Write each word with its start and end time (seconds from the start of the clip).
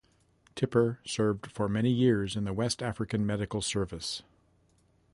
Tipper 0.55 0.97
served 1.05 1.51
for 1.51 1.69
many 1.69 1.91
years 1.91 2.35
in 2.35 2.43
the 2.43 2.53
West 2.53 2.81
African 2.81 3.23
Medical 3.23 3.61
Service. 3.61 4.23